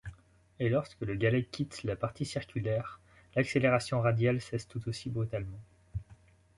[0.59, 2.99] Et lorsque le galet quitte la partie circulaire,
[3.35, 5.61] l'accélération radiale cesse tout aussi brutalement.